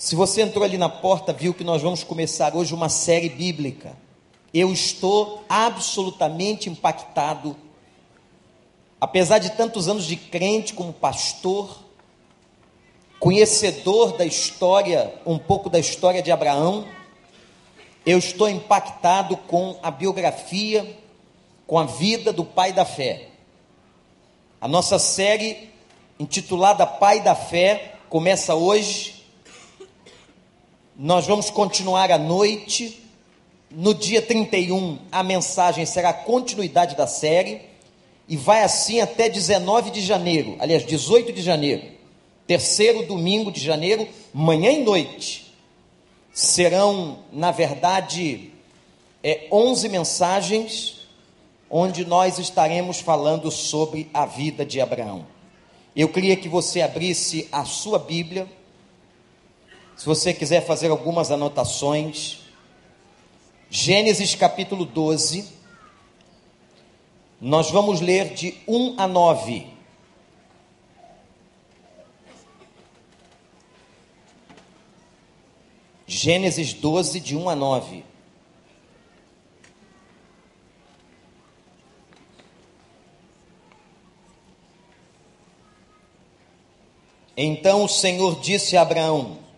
[0.00, 3.94] Se você entrou ali na porta, viu que nós vamos começar hoje uma série bíblica.
[4.52, 7.54] Eu estou absolutamente impactado.
[8.98, 11.84] Apesar de tantos anos de crente como pastor,
[13.18, 16.86] conhecedor da história, um pouco da história de Abraão,
[18.06, 20.96] eu estou impactado com a biografia,
[21.66, 23.28] com a vida do pai da fé.
[24.58, 25.68] A nossa série
[26.18, 29.19] intitulada Pai da Fé começa hoje
[31.02, 33.02] nós vamos continuar à noite.
[33.70, 37.62] No dia 31, a mensagem será a continuidade da série.
[38.28, 41.84] E vai assim até 19 de janeiro, aliás, 18 de janeiro.
[42.46, 45.54] Terceiro domingo de janeiro, manhã e noite.
[46.34, 48.50] Serão, na verdade,
[49.24, 51.08] é, 11 mensagens,
[51.70, 55.26] onde nós estaremos falando sobre a vida de Abraão.
[55.96, 58.46] Eu queria que você abrisse a sua Bíblia
[60.00, 62.38] se você quiser fazer algumas anotações,
[63.68, 65.46] Gênesis capítulo 12,
[67.38, 69.66] nós vamos ler de 1 a 9.
[76.06, 78.02] Gênesis 12, de 1 a 9.
[87.36, 89.49] Então o Senhor disse a Abraão: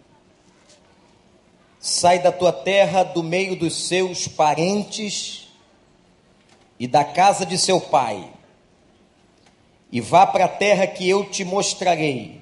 [1.84, 5.48] Sai da tua terra, do meio dos seus parentes
[6.78, 8.32] e da casa de seu pai,
[9.90, 12.40] e vá para a terra que eu te mostrarei.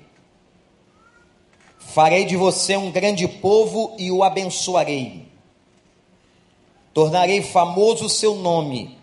[1.78, 5.26] Farei de você um grande povo e o abençoarei.
[6.92, 8.98] Tornarei famoso o seu nome,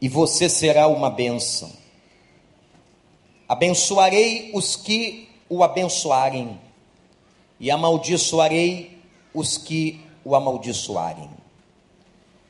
[0.00, 1.70] e você será uma bênção.
[3.46, 6.58] Abençoarei os que o abençoarem,
[7.60, 8.97] e amaldiçoarei
[9.34, 11.30] os que o amaldiçoarem.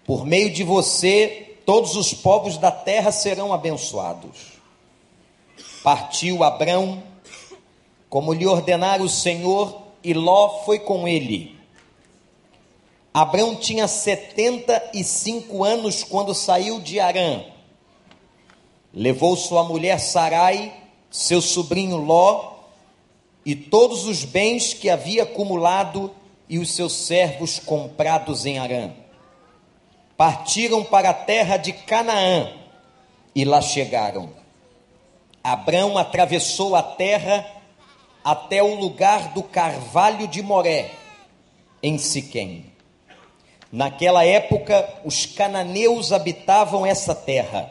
[0.04, 4.58] Por meio de você, todos os povos da terra serão abençoados.
[5.82, 7.02] Partiu Abrão,
[8.08, 11.56] como lhe ordenara o Senhor, e Ló foi com ele.
[13.12, 17.42] Abrão tinha setenta e cinco anos quando saiu de Arã.
[18.94, 20.72] Levou sua mulher Sarai,
[21.10, 22.54] seu sobrinho Ló,
[23.44, 26.14] e todos os bens que havia acumulado
[26.48, 28.90] e os seus servos comprados em Arã.
[30.16, 32.52] Partiram para a terra de Canaã
[33.34, 34.30] e lá chegaram.
[35.42, 37.46] Abrão atravessou a terra
[38.24, 40.90] até o lugar do carvalho de Moré,
[41.82, 42.72] em Siquém.
[43.70, 47.70] Naquela época, os cananeus habitavam essa terra.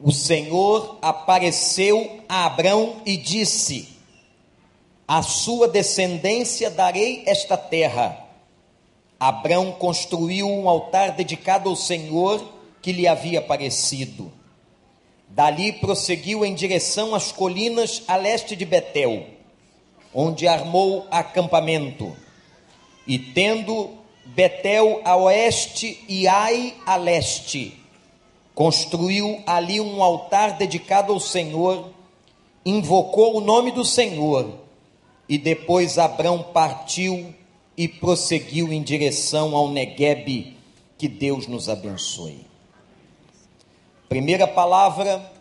[0.00, 3.91] O Senhor apareceu a Abrão e disse:
[5.12, 8.18] a sua descendência darei esta terra.
[9.20, 12.42] Abrão construiu um altar dedicado ao Senhor
[12.80, 14.32] que lhe havia aparecido.
[15.28, 19.26] Dali prosseguiu em direção às colinas a leste de Betel,
[20.14, 22.16] onde armou acampamento.
[23.06, 23.90] E tendo
[24.24, 27.78] Betel a oeste e Ai a leste,
[28.54, 31.90] construiu ali um altar dedicado ao Senhor,
[32.64, 34.61] invocou o nome do Senhor
[35.32, 37.34] e depois Abrão partiu
[37.74, 40.58] e prosseguiu em direção ao Neguebe.
[40.98, 42.44] Que Deus nos abençoe.
[44.10, 45.32] Primeira palavra,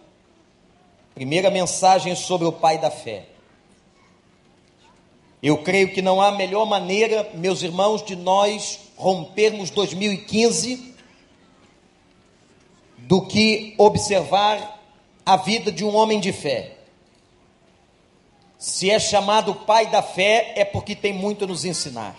[1.14, 3.26] primeira mensagem sobre o pai da fé.
[5.44, 10.96] Eu creio que não há melhor maneira, meus irmãos, de nós rompermos 2015
[13.00, 14.82] do que observar
[15.26, 16.78] a vida de um homem de fé.
[18.62, 22.16] Se é chamado pai da fé, é porque tem muito a nos ensinar.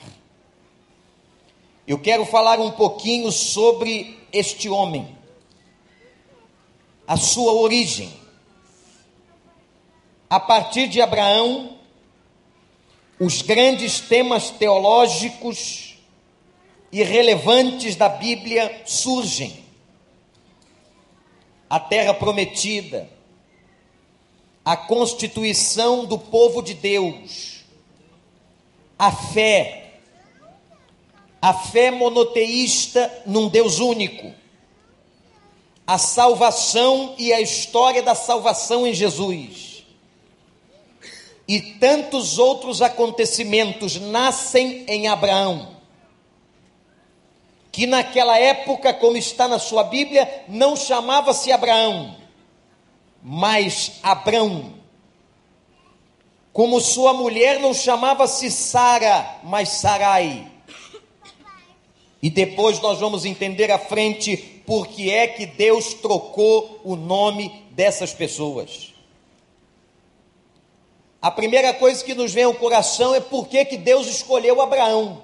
[1.86, 5.16] Eu quero falar um pouquinho sobre este homem,
[7.06, 8.12] a sua origem.
[10.28, 11.78] A partir de Abraão,
[13.20, 15.97] os grandes temas teológicos
[16.91, 19.65] e relevantes da Bíblia surgem.
[21.71, 23.09] A terra prometida,
[24.64, 27.64] a constituição do povo de Deus,
[28.98, 29.94] a fé,
[31.41, 34.32] a fé monoteísta num Deus único,
[35.84, 39.84] a salvação e a história da salvação em Jesus.
[41.48, 45.76] E tantos outros acontecimentos nascem em Abraão,
[47.72, 52.22] que naquela época, como está na sua Bíblia, não chamava-se Abraão,
[53.22, 54.74] mas Abrão.
[56.53, 60.51] como sua mulher não chamava-se Sara, mas Sarai.
[62.22, 64.36] E depois nós vamos entender à frente
[64.66, 68.92] por que é que Deus trocou o nome dessas pessoas.
[71.21, 75.22] A primeira coisa que nos vem ao coração é por que, que Deus escolheu Abraão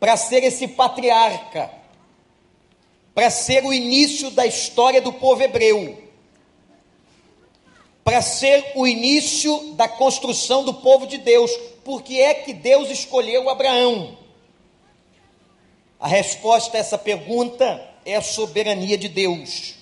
[0.00, 1.70] para ser esse patriarca,
[3.18, 6.00] para ser o início da história do povo hebreu
[8.04, 11.50] para ser o início da construção do povo de Deus.
[11.82, 14.16] Por que é que Deus escolheu Abraão?
[15.98, 19.74] A resposta a essa pergunta é a soberania de Deus.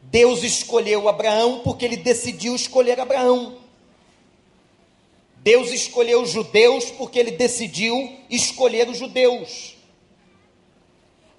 [0.00, 3.58] Deus escolheu Abraão porque ele decidiu escolher Abraão.
[5.36, 9.78] Deus escolheu os judeus porque ele decidiu escolher os judeus.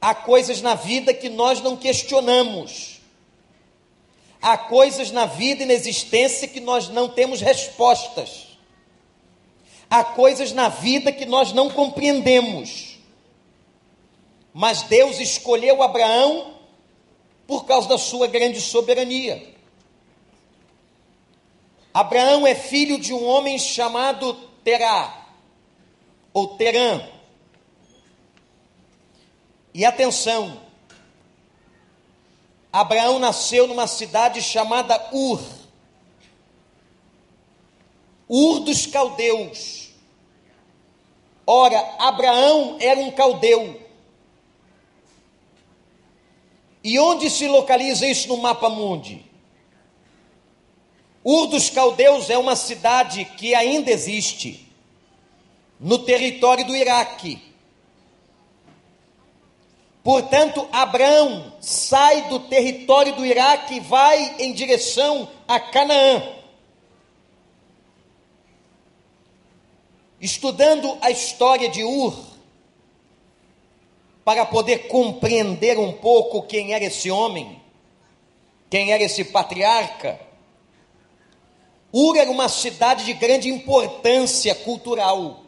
[0.02, 3.00] Há coisas na vida que nós não questionamos.
[4.42, 8.58] Há coisas na vida e na existência que nós não temos respostas.
[9.88, 12.98] Há coisas na vida que nós não compreendemos.
[14.52, 16.56] Mas Deus escolheu Abraão
[17.46, 19.52] por causa da sua grande soberania.
[21.94, 24.34] Abraão é filho de um homem chamado
[24.64, 25.28] Terá,
[26.34, 27.02] ou Terã.
[29.74, 30.62] E atenção,
[32.72, 35.42] Abraão nasceu numa cidade chamada Ur.
[38.28, 39.90] Ur dos caldeus.
[41.46, 43.82] Ora, Abraão era um caldeu.
[46.84, 49.26] E onde se localiza isso no mapa mundi?
[51.24, 54.68] Ur dos caldeus é uma cidade que ainda existe
[55.80, 57.51] no território do Iraque.
[60.04, 66.24] Portanto, Abraão sai do território do Iraque e vai em direção a Canaã.
[70.20, 72.16] Estudando a história de Ur,
[74.24, 77.62] para poder compreender um pouco quem era esse homem,
[78.70, 80.20] quem era esse patriarca,
[81.94, 85.41] Ur era uma cidade de grande importância cultural.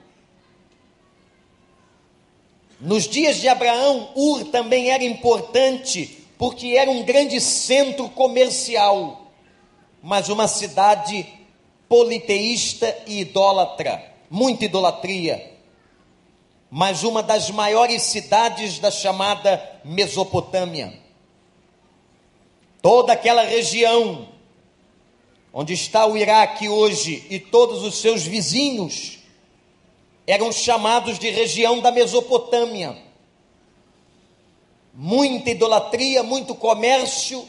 [2.83, 9.31] Nos dias de Abraão, Ur também era importante, porque era um grande centro comercial,
[10.01, 11.25] mas uma cidade
[11.87, 15.49] politeísta e idólatra, muita idolatria.
[16.69, 20.93] Mas uma das maiores cidades da chamada Mesopotâmia.
[22.81, 24.27] Toda aquela região
[25.53, 29.22] onde está o Iraque hoje e todos os seus vizinhos,
[30.25, 32.97] eram chamados de região da Mesopotâmia.
[34.93, 37.45] Muita idolatria, muito comércio,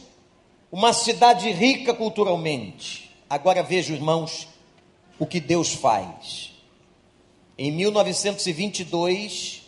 [0.73, 3.11] uma cidade rica culturalmente.
[3.29, 4.49] Agora veja, irmãos,
[5.19, 6.53] o que Deus faz.
[7.57, 9.63] Em 1922,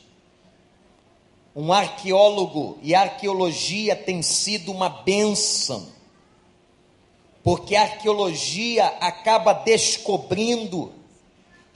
[1.54, 5.86] um arqueólogo e a arqueologia tem sido uma benção,
[7.42, 10.92] porque a arqueologia acaba descobrindo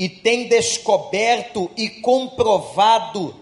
[0.00, 3.36] e tem descoberto e comprovado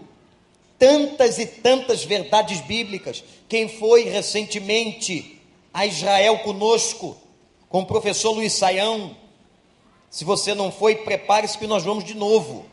[0.77, 3.23] tantas e tantas verdades bíblicas.
[3.47, 5.39] Quem foi recentemente
[5.73, 7.15] a Israel conosco,
[7.69, 9.15] com o professor Luiz Saião?
[10.09, 12.65] Se você não foi, prepare-se que nós vamos de novo.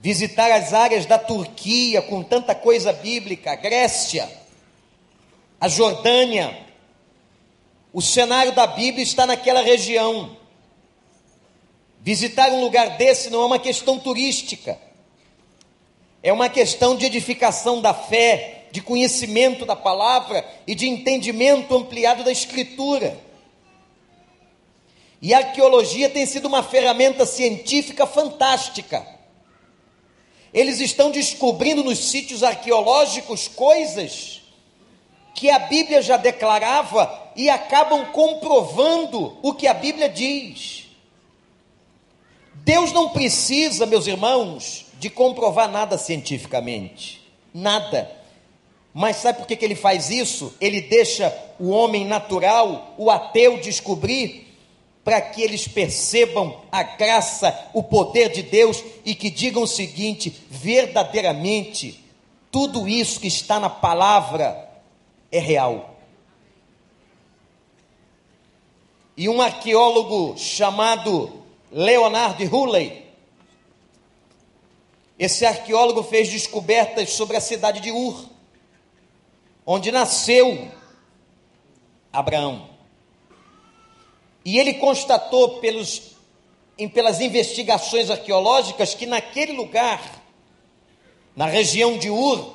[0.00, 4.30] Visitar as áreas da Turquia com tanta coisa bíblica, a Grécia,
[5.60, 6.64] a Jordânia.
[7.92, 10.45] O cenário da Bíblia está naquela região.
[12.06, 14.78] Visitar um lugar desse não é uma questão turística,
[16.22, 22.22] é uma questão de edificação da fé, de conhecimento da palavra e de entendimento ampliado
[22.22, 23.18] da Escritura.
[25.20, 29.04] E a arqueologia tem sido uma ferramenta científica fantástica.
[30.54, 34.42] Eles estão descobrindo nos sítios arqueológicos coisas
[35.34, 40.85] que a Bíblia já declarava e acabam comprovando o que a Bíblia diz.
[42.66, 47.24] Deus não precisa, meus irmãos, de comprovar nada cientificamente.
[47.54, 48.10] Nada.
[48.92, 50.52] Mas sabe por que, que ele faz isso?
[50.60, 54.52] Ele deixa o homem natural, o ateu, descobrir,
[55.04, 60.36] para que eles percebam a graça, o poder de Deus e que digam o seguinte:
[60.50, 62.04] verdadeiramente,
[62.50, 64.68] tudo isso que está na palavra
[65.30, 66.00] é real.
[69.16, 71.45] E um arqueólogo chamado
[71.76, 73.04] Leonard Hulley.
[75.18, 78.30] Esse arqueólogo fez descobertas sobre a cidade de Ur,
[79.66, 80.72] onde nasceu
[82.10, 82.70] Abraão.
[84.42, 86.12] E ele constatou pelos,
[86.78, 90.22] em, pelas investigações arqueológicas que naquele lugar,
[91.34, 92.54] na região de Ur,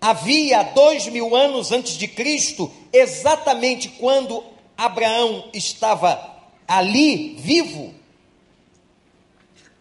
[0.00, 4.44] havia dois mil anos antes de Cristo, exatamente quando
[4.76, 8.03] Abraão estava ali vivo,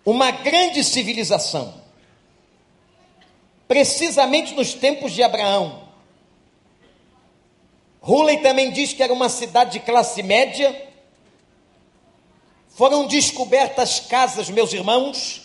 [0.05, 1.81] uma grande civilização.
[3.67, 5.83] Precisamente nos tempos de Abraão.
[8.01, 10.89] Hulley também diz que era uma cidade de classe média.
[12.69, 15.43] Foram descobertas casas, meus irmãos,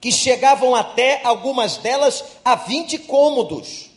[0.00, 3.90] que chegavam até algumas delas a 20 cômodos.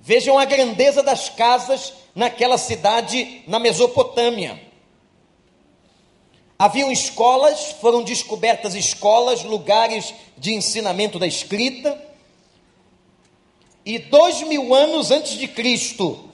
[0.00, 4.65] Vejam a grandeza das casas naquela cidade na Mesopotâmia.
[6.58, 12.02] Haviam escolas, foram descobertas escolas, lugares de ensinamento da escrita.
[13.84, 16.30] E dois mil anos antes de Cristo,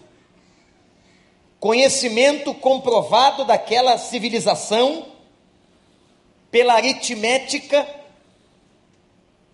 [1.58, 5.06] conhecimento comprovado daquela civilização
[6.52, 7.86] pela aritmética,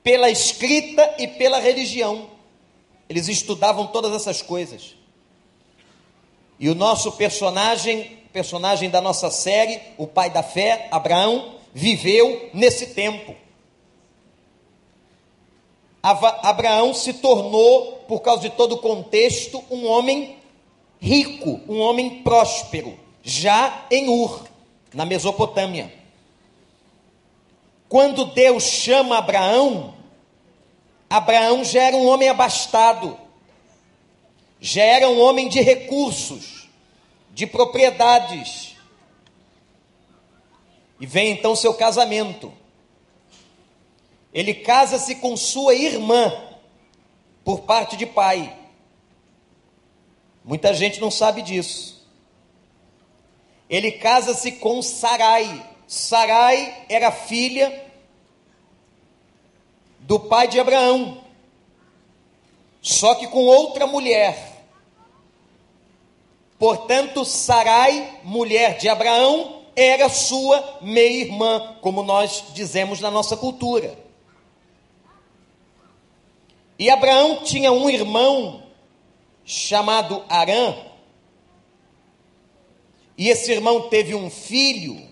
[0.02, 2.28] pela escrita e pela religião.
[3.08, 4.97] Eles estudavam todas essas coisas.
[6.58, 12.88] E o nosso personagem, personagem da nossa série, o pai da fé, Abraão, viveu nesse
[12.88, 13.34] tempo.
[16.02, 20.36] Abraão se tornou, por causa de todo o contexto, um homem
[21.00, 24.44] rico, um homem próspero, já em Ur,
[24.94, 25.92] na Mesopotâmia.
[27.88, 29.94] Quando Deus chama Abraão,
[31.08, 33.18] Abraão já era um homem abastado,
[34.60, 36.68] já era um homem de recursos,
[37.32, 38.76] de propriedades.
[41.00, 42.52] E vem então seu casamento.
[44.32, 46.32] Ele casa-se com sua irmã,
[47.44, 48.56] por parte de pai.
[50.44, 52.06] Muita gente não sabe disso.
[53.68, 55.66] Ele casa-se com Sarai.
[55.86, 57.86] Sarai era filha
[60.00, 61.22] do pai de Abraão,
[62.80, 64.47] só que com outra mulher.
[66.58, 73.96] Portanto, Sarai, mulher de Abraão, era sua meia-irmã, como nós dizemos na nossa cultura.
[76.78, 78.62] E Abraão tinha um irmão
[79.44, 80.74] chamado Arã,
[83.16, 85.08] e esse irmão teve um filho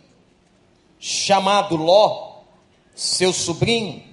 [0.98, 2.42] chamado Ló,
[2.94, 4.06] seu sobrinho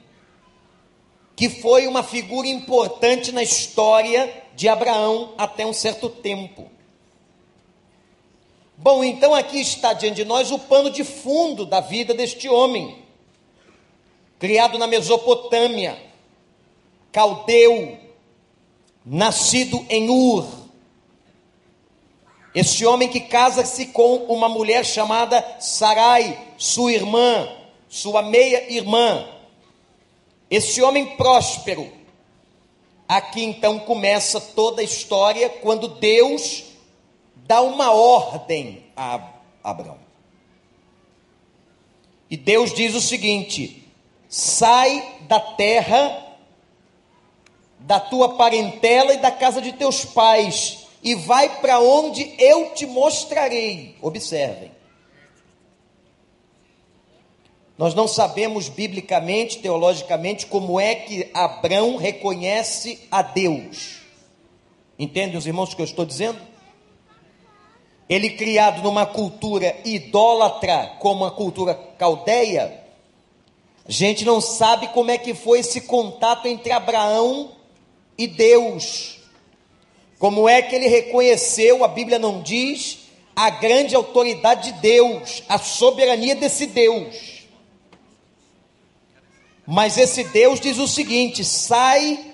[1.36, 6.70] que foi uma figura importante na história de Abraão até um certo tempo.
[8.84, 12.98] Bom, então aqui está diante de nós o pano de fundo da vida deste homem,
[14.38, 15.98] criado na Mesopotâmia,
[17.10, 17.98] caldeu,
[19.06, 20.46] nascido em Ur.
[22.54, 27.48] Este homem que casa-se com uma mulher chamada Sarai, sua irmã,
[27.88, 29.30] sua meia-irmã,
[30.52, 31.90] esse homem próspero.
[33.08, 36.73] Aqui então começa toda a história quando Deus
[37.47, 39.29] dá uma ordem a
[39.63, 39.97] Abraão.
[42.29, 43.88] E Deus diz o seguinte:
[44.27, 46.35] sai da terra,
[47.79, 52.85] da tua parentela e da casa de teus pais, e vai para onde eu te
[52.85, 53.95] mostrarei.
[54.01, 54.71] Observem.
[57.77, 64.01] Nós não sabemos biblicamente, teologicamente, como é que Abraão reconhece a Deus.
[64.97, 66.52] Entendem os irmãos o que eu estou dizendo?
[68.13, 72.79] Ele criado numa cultura idólatra, como a cultura caldeia,
[73.88, 77.53] a gente não sabe como é que foi esse contato entre Abraão
[78.15, 79.17] e Deus.
[80.20, 83.00] Como é que ele reconheceu, a Bíblia não diz,
[83.36, 87.48] a grande autoridade de Deus, a soberania desse Deus.
[89.65, 92.33] Mas esse Deus diz o seguinte: sai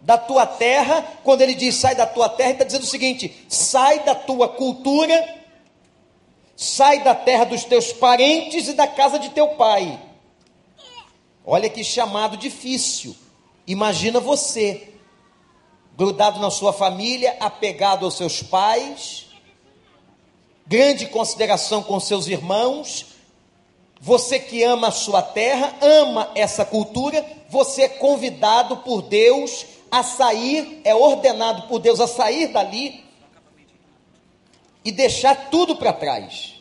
[0.00, 1.02] da tua terra.
[1.22, 4.48] Quando ele diz sai da tua terra, ele está dizendo o seguinte: sai da tua
[4.48, 5.36] cultura,
[6.56, 10.00] sai da terra dos teus parentes e da casa de teu pai.
[11.44, 13.16] Olha que chamado difícil.
[13.66, 14.92] Imagina você,
[15.96, 19.26] grudado na sua família, apegado aos seus pais,
[20.66, 23.06] grande consideração com seus irmãos,
[24.00, 30.02] você que ama a sua terra, ama essa cultura, você é convidado por Deus a
[30.02, 33.04] sair, é ordenado por Deus a sair dali
[34.84, 36.54] e deixar tudo para trás,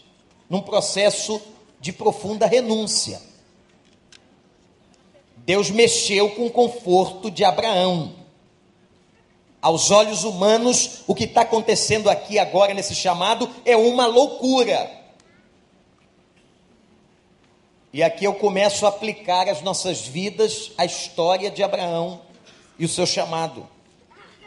[0.50, 1.42] num processo
[1.80, 3.22] de profunda renúncia.
[5.38, 8.16] Deus mexeu com o conforto de Abraão.
[9.62, 14.92] Aos olhos humanos, o que está acontecendo aqui agora nesse chamado é uma loucura.
[17.94, 22.22] E aqui eu começo a aplicar às nossas vidas a história de Abraão
[22.78, 23.68] e o seu chamado.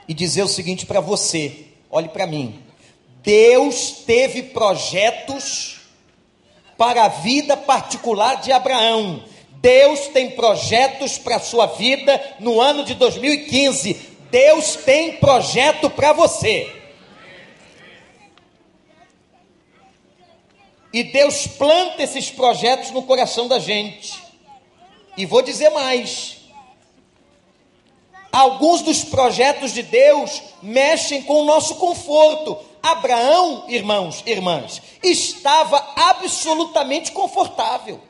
[0.07, 2.63] E dizer o seguinte para você: olhe para mim.
[3.23, 5.81] Deus teve projetos
[6.77, 9.25] para a vida particular de Abraão.
[9.61, 13.95] Deus tem projetos para a sua vida no ano de 2015.
[14.31, 16.73] Deus tem projeto para você.
[20.93, 24.15] E Deus planta esses projetos no coração da gente.
[25.17, 26.38] E vou dizer mais:
[28.39, 32.57] alguns dos projetos de Deus mexem com o nosso conforto.
[32.81, 38.01] Abraão, irmãos, irmãs, estava absolutamente confortável.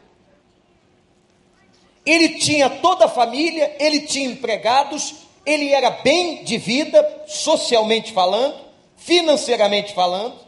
[2.04, 5.14] Ele tinha toda a família, ele tinha empregados,
[5.46, 8.54] ele era bem de vida, socialmente falando,
[8.96, 10.38] financeiramente falando.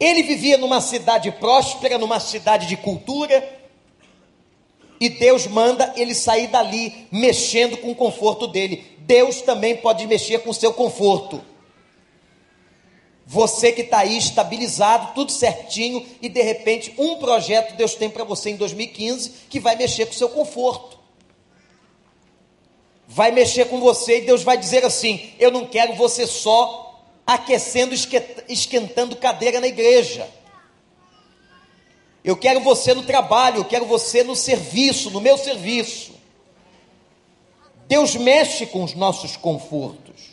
[0.00, 3.56] Ele vivia numa cidade próspera, numa cidade de cultura,
[5.00, 8.84] e Deus manda ele sair dali, mexendo com o conforto dele.
[9.00, 11.42] Deus também pode mexer com o seu conforto.
[13.26, 18.24] Você que está aí estabilizado, tudo certinho, e de repente um projeto Deus tem para
[18.24, 20.96] você em 2015 que vai mexer com o seu conforto
[23.08, 27.94] vai mexer com você e Deus vai dizer assim: Eu não quero você só aquecendo,
[28.48, 30.28] esquentando cadeira na igreja.
[32.26, 36.10] Eu quero você no trabalho, eu quero você no serviço, no meu serviço.
[37.86, 40.32] Deus mexe com os nossos confortos.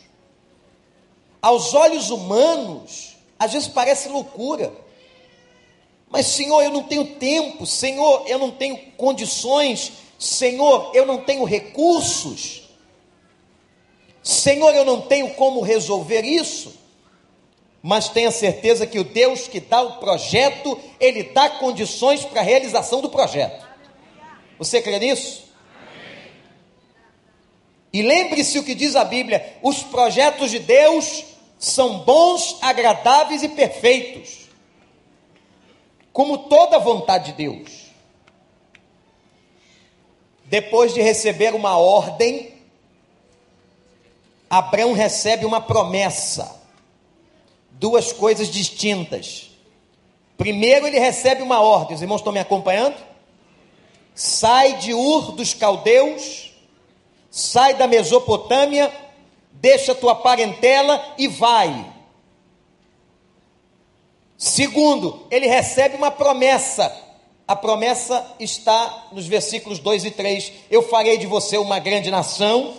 [1.40, 4.72] Aos olhos humanos, às vezes parece loucura.
[6.10, 11.44] Mas, Senhor, eu não tenho tempo, Senhor, eu não tenho condições, Senhor, eu não tenho
[11.44, 12.62] recursos.
[14.20, 16.74] Senhor, eu não tenho como resolver isso,
[17.86, 22.42] mas tenha certeza que o Deus que dá o projeto, ele dá condições para a
[22.42, 23.62] realização do projeto.
[24.58, 25.44] Você crê nisso?
[27.92, 31.24] E lembre-se o que diz a Bíblia: os projetos de Deus
[31.58, 34.48] são bons, agradáveis e perfeitos,
[36.10, 37.90] como toda vontade de Deus.
[40.46, 42.54] Depois de receber uma ordem,
[44.48, 46.63] Abraão recebe uma promessa,
[47.78, 49.50] duas coisas distintas.
[50.36, 52.96] Primeiro, ele recebe uma ordem, os irmãos estão me acompanhando?
[54.14, 56.52] Sai de Ur dos caldeus,
[57.30, 58.92] sai da Mesopotâmia,
[59.52, 61.92] deixa tua parentela e vai.
[64.36, 66.94] Segundo, ele recebe uma promessa.
[67.46, 70.52] A promessa está nos versículos 2 e 3.
[70.70, 72.74] Eu farei de você uma grande nação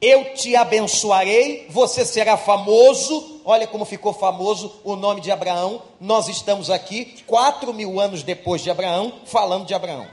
[0.00, 3.40] eu te abençoarei, você será famoso.
[3.44, 5.82] Olha como ficou famoso o nome de Abraão.
[6.00, 10.06] Nós estamos aqui, quatro mil anos depois de Abraão, falando de Abraão.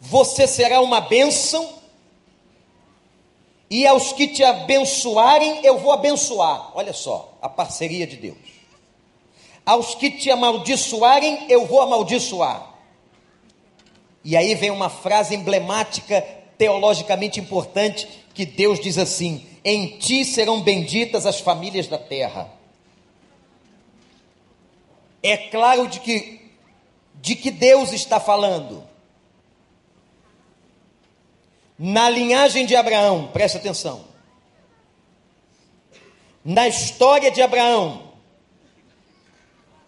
[0.00, 1.68] Você será uma bênção,
[3.70, 6.70] e aos que te abençoarem, eu vou abençoar.
[6.74, 8.38] Olha só, a parceria de Deus.
[9.66, 12.74] Aos que te amaldiçoarem, eu vou amaldiçoar.
[14.24, 16.24] E aí vem uma frase emblemática
[16.58, 22.52] teologicamente importante que Deus diz assim: Em ti serão benditas as famílias da terra.
[25.22, 26.50] É claro de que,
[27.14, 28.86] de que Deus está falando.
[31.78, 34.04] Na linhagem de Abraão, preste atenção.
[36.44, 38.12] Na história de Abraão,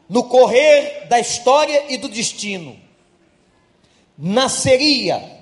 [0.08, 2.78] no correr da história e do destino,
[4.16, 5.39] nasceria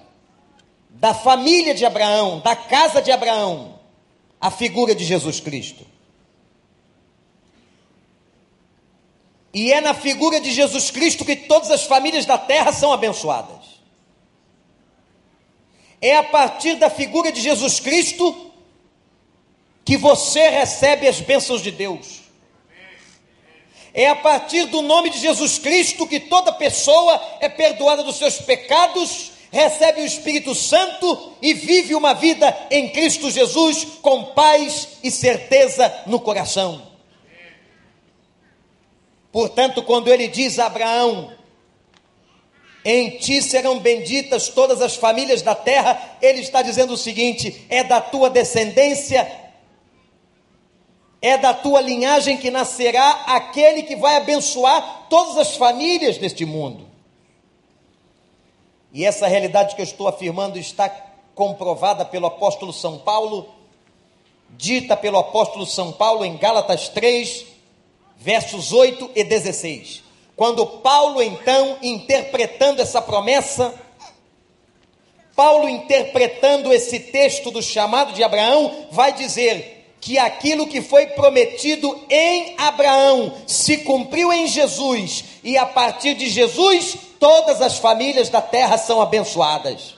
[0.98, 3.78] da família de Abraão, da casa de Abraão,
[4.40, 5.86] a figura de Jesus Cristo.
[9.54, 13.78] E é na figura de Jesus Cristo que todas as famílias da terra são abençoadas.
[16.00, 18.52] É a partir da figura de Jesus Cristo
[19.84, 22.22] que você recebe as bênçãos de Deus.
[23.94, 28.40] É a partir do nome de Jesus Cristo que toda pessoa é perdoada dos seus
[28.40, 35.10] pecados recebe o Espírito Santo e vive uma vida em Cristo Jesus com paz e
[35.10, 36.88] certeza no coração.
[39.32, 41.32] Portanto, quando ele diz a Abraão:
[42.84, 47.84] Em ti serão benditas todas as famílias da terra, ele está dizendo o seguinte: é
[47.84, 49.30] da tua descendência,
[51.20, 56.87] é da tua linhagem que nascerá aquele que vai abençoar todas as famílias deste mundo.
[58.92, 60.88] E essa realidade que eu estou afirmando está
[61.34, 63.48] comprovada pelo apóstolo São Paulo,
[64.50, 67.46] dita pelo apóstolo São Paulo em Gálatas 3,
[68.16, 70.02] versos 8 e 16.
[70.34, 73.74] Quando Paulo, então, interpretando essa promessa,
[75.36, 82.04] Paulo, interpretando esse texto do chamado de Abraão, vai dizer que aquilo que foi prometido
[82.08, 88.42] em Abraão se cumpriu em Jesus, e a partir de Jesus, todas as famílias da
[88.42, 89.94] terra são abençoadas.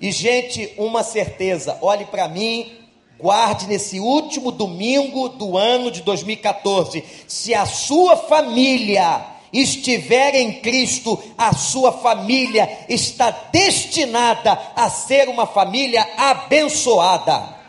[0.00, 2.70] E, gente, uma certeza, olhe para mim,
[3.18, 9.20] guarde nesse último domingo do ano de 2014, se a sua família
[9.52, 17.59] estiver em Cristo, a sua família está destinada a ser uma família abençoada.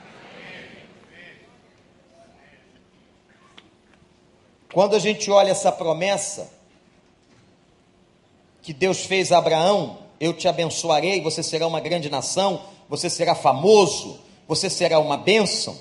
[4.73, 6.49] Quando a gente olha essa promessa
[8.61, 13.35] que Deus fez a Abraão, eu te abençoarei, você será uma grande nação, você será
[13.35, 15.77] famoso, você será uma bênção.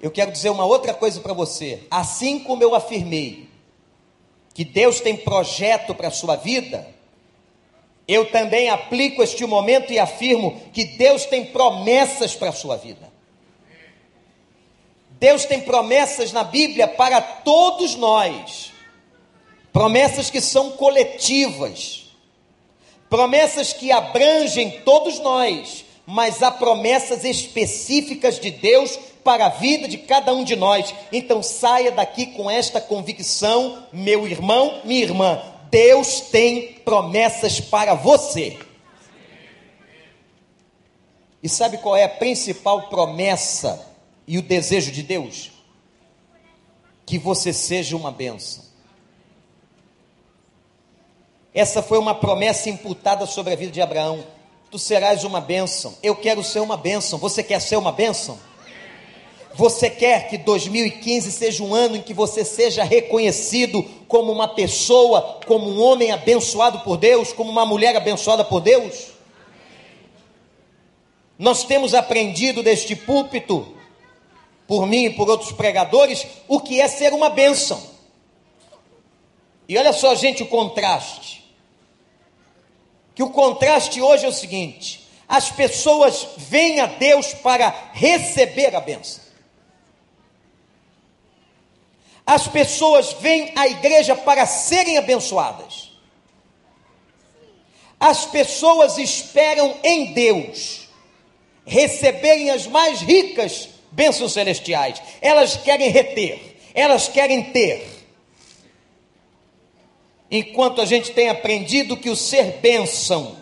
[0.00, 1.86] Eu quero dizer uma outra coisa para você.
[1.90, 3.48] Assim como eu afirmei
[4.54, 6.86] que Deus tem projeto para a sua vida,
[8.06, 13.11] eu também aplico este momento e afirmo que Deus tem promessas para a sua vida.
[15.22, 18.72] Deus tem promessas na Bíblia para todos nós,
[19.72, 22.06] promessas que são coletivas,
[23.08, 29.98] promessas que abrangem todos nós, mas há promessas específicas de Deus para a vida de
[29.98, 30.92] cada um de nós.
[31.12, 38.58] Então saia daqui com esta convicção, meu irmão, minha irmã: Deus tem promessas para você.
[41.40, 43.91] E sabe qual é a principal promessa
[44.26, 45.50] e o desejo de Deus?
[47.04, 48.64] Que você seja uma bênção.
[51.54, 54.24] Essa foi uma promessa imputada sobre a vida de Abraão.
[54.70, 55.94] Tu serás uma bênção.
[56.02, 57.18] Eu quero ser uma bênção.
[57.18, 58.38] Você quer ser uma bênção?
[59.54, 65.40] Você quer que 2015 seja um ano em que você seja reconhecido como uma pessoa,
[65.46, 69.08] como um homem abençoado por Deus, como uma mulher abençoada por Deus?
[71.38, 73.76] Nós temos aprendido deste púlpito
[74.72, 77.78] por mim e por outros pregadores, o que é ser uma bênção.
[79.68, 81.44] E olha só, gente, o contraste.
[83.14, 88.80] Que o contraste hoje é o seguinte: as pessoas vêm a Deus para receber a
[88.80, 89.22] bênção.
[92.24, 95.90] As pessoas vêm à igreja para serem abençoadas.
[98.00, 100.88] As pessoas esperam em Deus
[101.66, 105.00] receberem as mais ricas bênçãos celestiais.
[105.20, 106.40] Elas querem reter,
[106.74, 107.86] elas querem ter.
[110.30, 113.36] Enquanto a gente tem aprendido que o ser bênção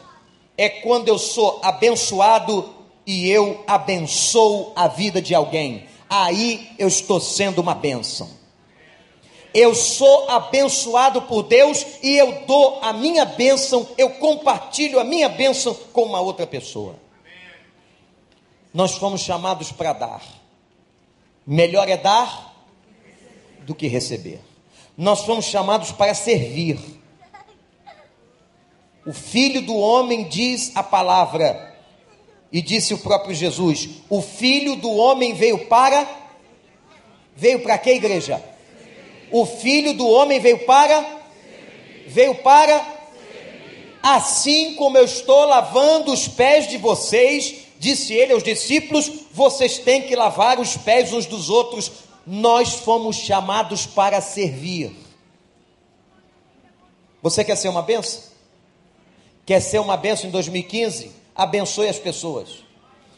[0.59, 2.75] é quando eu sou abençoado
[3.07, 5.87] e eu abençoo a vida de alguém.
[6.09, 8.29] Aí eu estou sendo uma bênção.
[9.55, 15.29] Eu sou abençoado por Deus e eu dou a minha bênção, eu compartilho a minha
[15.29, 16.95] bênção com uma outra pessoa.
[18.73, 20.40] Nós fomos chamados para dar.
[21.53, 22.55] Melhor é dar
[23.63, 24.39] do que receber.
[24.97, 26.79] Nós fomos chamados para servir.
[29.05, 31.77] O filho do homem diz a palavra,
[32.53, 36.09] e disse o próprio Jesus: O filho do homem veio para.
[37.35, 38.41] Veio para que igreja?
[39.33, 41.05] O filho do homem veio para.
[42.07, 42.81] Veio para.
[44.01, 50.03] Assim como eu estou lavando os pés de vocês, Disse ele aos discípulos: Vocês têm
[50.03, 51.91] que lavar os pés uns dos outros.
[52.27, 54.95] Nós fomos chamados para servir.
[57.23, 58.23] Você quer ser uma benção?
[59.47, 61.11] Quer ser uma benção em 2015?
[61.35, 62.63] Abençoe as pessoas.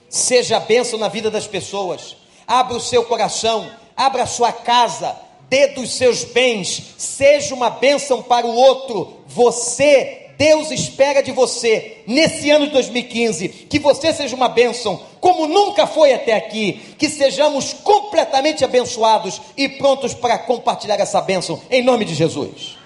[0.08, 2.16] Seja benção na vida das pessoas.
[2.46, 5.16] Abra o seu coração, abra a sua casa,
[5.48, 9.24] dê dos seus bens, seja uma bênção para o outro.
[9.26, 15.46] Você Deus espera de você, nesse ano de 2015, que você seja uma bênção, como
[15.46, 21.80] nunca foi até aqui, que sejamos completamente abençoados e prontos para compartilhar essa bênção, em
[21.80, 22.76] nome de Jesus.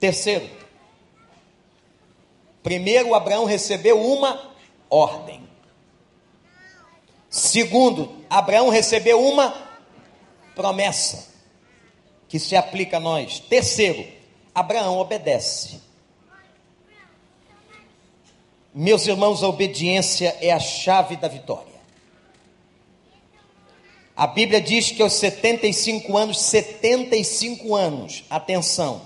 [0.00, 0.50] Terceiro,
[2.60, 4.56] primeiro, Abraão recebeu uma
[4.90, 5.40] ordem.
[7.30, 9.54] Segundo, Abraão recebeu uma
[10.56, 11.28] promessa
[12.26, 13.38] que se aplica a nós.
[13.38, 14.17] Terceiro,
[14.58, 15.80] Abraão obedece.
[18.74, 21.78] Meus irmãos, a obediência é a chave da vitória.
[24.16, 29.02] A Bíblia diz que aos 75 anos, 75 anos, atenção,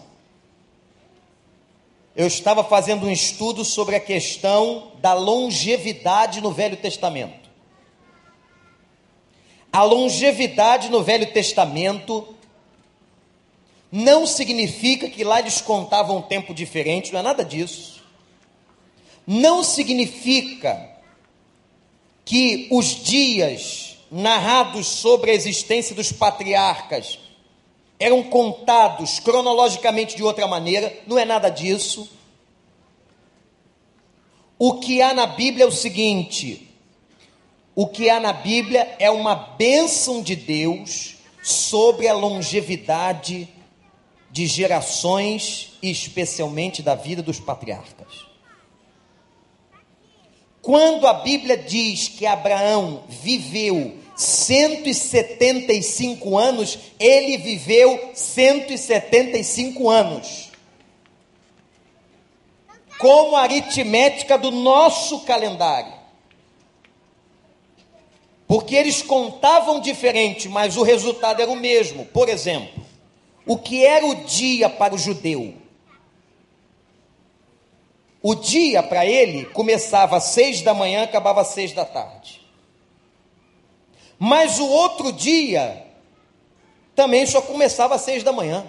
[2.16, 7.50] eu estava fazendo um estudo sobre a questão da longevidade no Velho Testamento.
[9.70, 12.31] A longevidade no Velho Testamento
[13.92, 18.02] não significa que lá eles contavam um tempo diferente, não é nada disso.
[19.26, 20.90] Não significa
[22.24, 27.18] que os dias narrados sobre a existência dos patriarcas
[28.00, 32.11] eram contados cronologicamente de outra maneira, não é nada disso.
[34.59, 36.66] O que há na Bíblia é o seguinte:
[37.74, 43.51] o que há na Bíblia é uma bênção de Deus sobre a longevidade
[44.32, 48.32] de gerações e especialmente da vida dos patriarcas.
[50.62, 60.50] Quando a Bíblia diz que Abraão viveu 175 anos, ele viveu 175 anos.
[62.98, 65.92] Como a aritmética do nosso calendário.
[68.46, 72.06] Porque eles contavam diferente, mas o resultado era o mesmo.
[72.06, 72.91] Por exemplo,
[73.46, 75.55] o que era o dia para o judeu?
[78.22, 82.40] O dia para ele começava às seis da manhã, acabava às seis da tarde.
[84.18, 85.85] Mas o outro dia
[86.94, 88.64] também só começava às seis da manhã.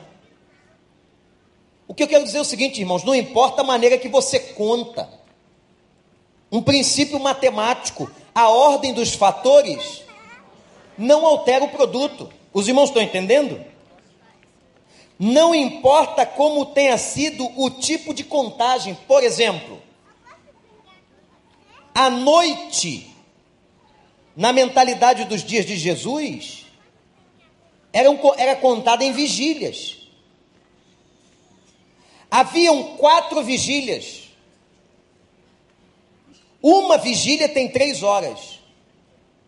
[1.88, 4.40] O que eu quero dizer é o seguinte, irmãos: não importa a maneira que você
[4.40, 5.08] conta,
[6.52, 10.04] um princípio matemático, a ordem dos fatores
[10.98, 12.32] não altera o produto.
[12.52, 13.64] Os irmãos estão entendendo?
[15.20, 19.82] Não importa como tenha sido o tipo de contagem, por exemplo,
[21.94, 23.14] a noite
[24.36, 26.66] na mentalidade dos dias de Jesus,
[27.92, 29.98] era, era contada em vigílias.
[32.30, 34.24] Haviam quatro vigílias.
[36.62, 38.60] Uma vigília tem três horas.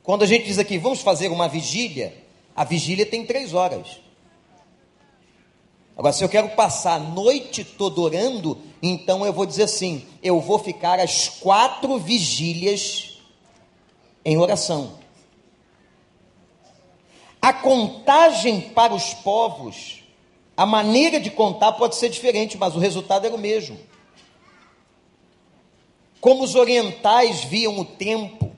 [0.04, 2.16] Quando a gente diz aqui, vamos fazer uma vigília,
[2.56, 4.05] a vigília tem três horas.
[5.98, 10.42] Agora, se eu quero passar a noite toda orando, então eu vou dizer assim: eu
[10.42, 13.20] vou ficar as quatro vigílias
[14.24, 15.00] em oração.
[17.42, 20.04] A contagem para os povos,
[20.58, 23.78] a maneira de contar pode ser diferente, mas o resultado era o mesmo.
[26.20, 28.52] Como os orientais viam o tempo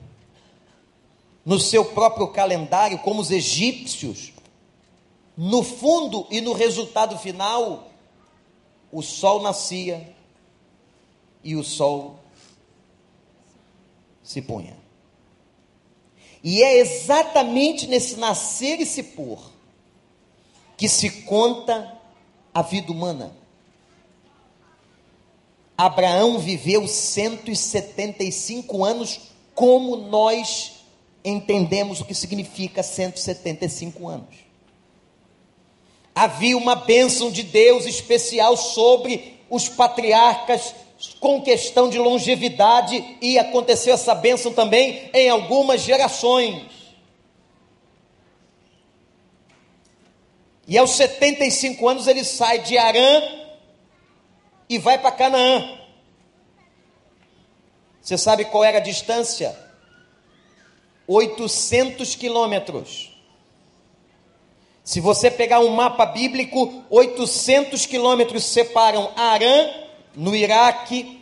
[1.44, 4.32] no seu próprio calendário, como os egípcios,
[5.40, 7.92] no fundo e no resultado final,
[8.90, 10.12] o sol nascia
[11.44, 12.18] e o sol
[14.20, 14.76] se punha.
[16.42, 19.38] E é exatamente nesse nascer e se pôr
[20.76, 21.96] que se conta
[22.52, 23.32] a vida humana.
[25.76, 29.20] Abraão viveu 175 anos,
[29.54, 30.84] como nós
[31.24, 34.47] entendemos o que significa 175 anos.
[36.18, 40.74] Havia uma bênção de Deus especial sobre os patriarcas
[41.20, 46.66] com questão de longevidade, e aconteceu essa bênção também em algumas gerações.
[50.66, 53.22] E aos 75 anos ele sai de Arã
[54.68, 55.78] e vai para Canaã.
[58.02, 59.56] Você sabe qual era a distância?
[61.06, 63.07] 800 quilômetros.
[64.88, 69.68] Se você pegar um mapa bíblico, 800 quilômetros separam Arã
[70.16, 71.20] no Iraque,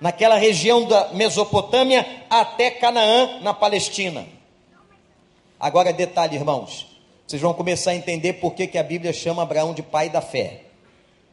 [0.00, 4.26] naquela região da Mesopotâmia, até Canaã, na Palestina.
[5.60, 6.86] Agora, detalhe, irmãos,
[7.26, 10.22] vocês vão começar a entender por que, que a Bíblia chama Abraão de pai da
[10.22, 10.62] fé.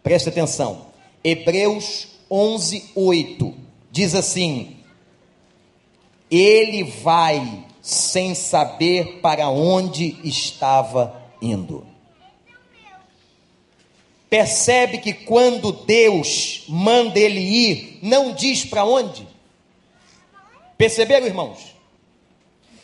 [0.03, 0.87] Preste atenção.
[1.23, 3.53] Hebreus 11, 8
[3.89, 4.79] diz assim:
[6.29, 11.93] Ele vai sem saber para onde estava indo
[14.33, 19.27] percebe que quando Deus manda ele ir, não diz para onde.
[20.75, 21.75] Perceberam, irmãos?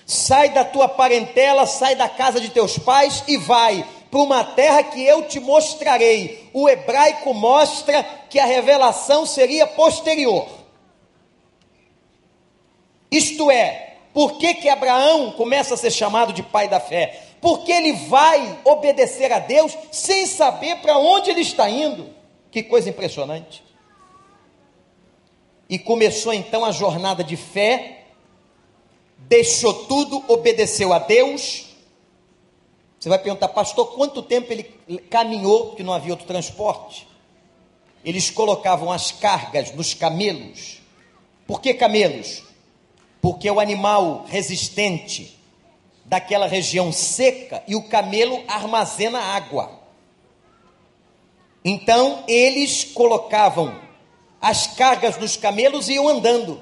[0.06, 4.84] Sai da tua parentela, sai da casa de teus pais e vai para uma terra
[4.84, 6.48] que eu te mostrarei.
[6.54, 10.48] O hebraico mostra que a revelação seria posterior.
[13.10, 17.29] Isto é, por que, que Abraão começa a ser chamado de pai da fé?
[17.42, 22.10] Porque ele vai obedecer a Deus sem saber para onde ele está indo.
[22.52, 23.64] Que coisa impressionante.
[25.70, 28.06] E começou então a jornada de fé,
[29.18, 31.68] deixou tudo, obedeceu a Deus.
[33.00, 34.64] Você vai perguntar, pastor, quanto tempo ele
[35.10, 37.08] caminhou, porque não havia outro transporte?
[38.04, 40.80] eles colocavam as cargas nos camelos.
[41.46, 42.44] Por que camelos?
[43.22, 45.38] Porque o animal resistente
[46.10, 49.80] daquela região seca e o camelo armazena água.
[51.64, 53.80] Então eles colocavam
[54.42, 56.60] as cargas nos camelos e iam andando.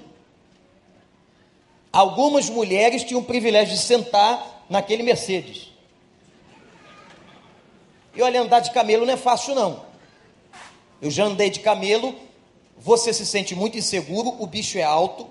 [1.94, 5.72] Algumas mulheres tinham o privilégio de sentar naquele Mercedes.
[8.14, 9.86] E olha, andar de camelo não é fácil, não.
[11.02, 12.14] Eu já andei de camelo,
[12.78, 15.30] você se sente muito inseguro, o bicho é alto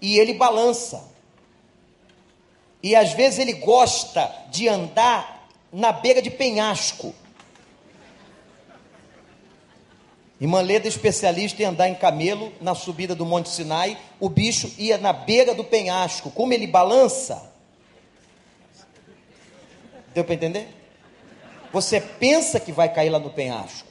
[0.00, 1.17] e ele balança.
[2.82, 7.14] E às vezes ele gosta de andar na beira de penhasco.
[10.40, 14.96] Irmã Leda, especialista em andar em camelo na subida do Monte Sinai, o bicho ia
[14.96, 16.30] na beira do penhasco.
[16.30, 17.52] Como ele balança?
[20.14, 20.68] Deu para entender?
[21.72, 23.88] Você pensa que vai cair lá no penhasco.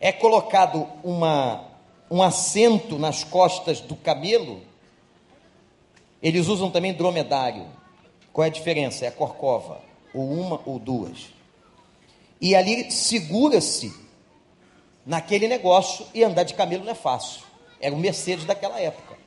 [0.00, 1.68] É colocado uma,
[2.10, 4.62] um assento nas costas do camelo.
[6.24, 7.66] Eles usam também dromedário.
[8.32, 9.04] Qual é a diferença?
[9.04, 9.82] É a corcova,
[10.14, 11.34] ou uma ou duas.
[12.40, 13.94] E ali segura-se
[15.04, 17.42] naquele negócio e andar de camelo não é fácil.
[17.78, 19.18] Era o Mercedes daquela época.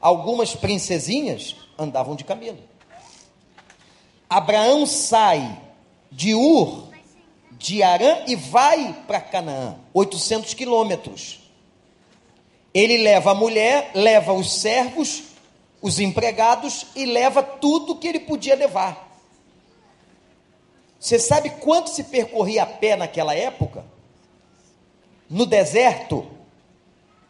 [0.00, 2.58] Algumas princesinhas andavam de camelo.
[4.28, 5.62] Abraão sai
[6.10, 6.88] de Ur,
[7.52, 11.40] de Arã e vai para Canaã, 800 quilômetros.
[12.74, 15.25] Ele leva a mulher, leva os servos,
[15.86, 19.06] os empregados e leva tudo que ele podia levar.
[20.98, 23.84] Você sabe quanto se percorria a pé naquela época?
[25.28, 26.28] no deserto,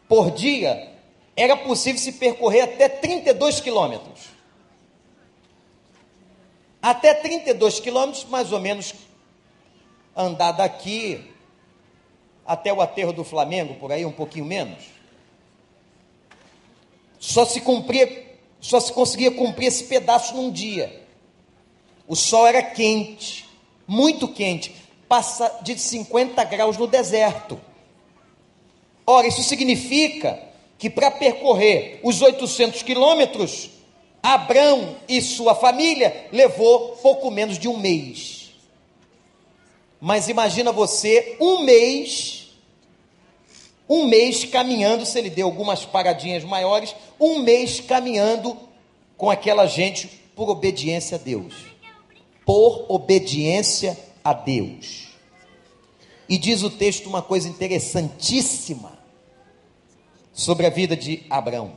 [0.09, 0.93] por dia,
[1.35, 4.27] era possível se percorrer até 32 quilômetros.
[6.81, 8.95] Até 32 quilômetros, mais ou menos,
[10.15, 11.33] andar daqui
[12.47, 14.85] até o aterro do Flamengo, por aí, um pouquinho menos.
[17.19, 18.26] Só se cumpria,
[18.61, 21.03] só se conseguia cumprir esse pedaço num dia.
[22.09, 23.49] O sol era quente,
[23.87, 24.75] muito quente,
[25.09, 27.61] passa de 50 graus no deserto.
[29.07, 30.41] Ora, isso significa
[30.79, 33.71] que para percorrer os 800 quilômetros,
[34.23, 38.51] Abraão e sua família levou pouco menos de um mês.
[40.01, 42.46] Mas imagina você um mês,
[43.89, 48.57] um mês caminhando, se ele deu algumas paradinhas maiores, um mês caminhando
[49.17, 51.55] com aquela gente por obediência a Deus.
[52.45, 55.07] Por obediência a Deus.
[56.29, 58.99] E diz o texto uma coisa interessantíssima
[60.33, 61.73] sobre a vida de Abraão.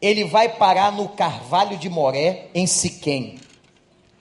[0.00, 3.38] Ele vai parar no Carvalho de Moré, em Siquém.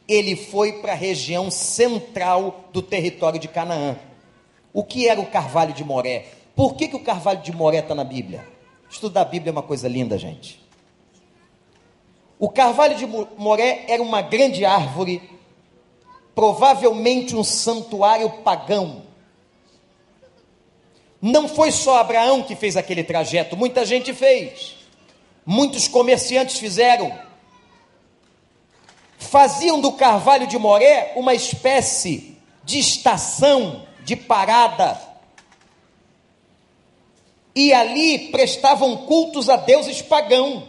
[0.07, 3.99] Ele foi para a região central do território de Canaã.
[4.73, 6.25] O que era o Carvalho de Moré?
[6.55, 8.47] Por que, que o Carvalho de Moré está na Bíblia?
[8.89, 10.63] Estudar a Bíblia é uma coisa linda, gente.
[12.39, 15.21] O Carvalho de Moré era uma grande árvore,
[16.33, 19.05] provavelmente um santuário pagão,
[21.25, 24.75] não foi só Abraão que fez aquele trajeto, muita gente fez.
[25.43, 27.17] Muitos comerciantes fizeram.
[29.17, 35.01] Faziam do Carvalho de Moré uma espécie de estação de parada.
[37.55, 40.63] E ali prestavam cultos a deuses pagãos.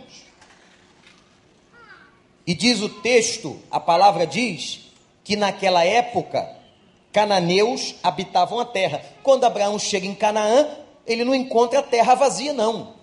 [2.46, 4.80] E diz o texto, a palavra diz,
[5.24, 6.48] que naquela época
[7.12, 9.02] cananeus habitavam a terra.
[9.22, 10.68] Quando Abraão chega em Canaã,
[11.04, 12.94] ele não encontra a terra vazia, não.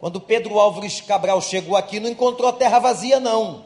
[0.00, 3.64] Quando Pedro Álvares Cabral chegou aqui, não encontrou a terra vazia, não.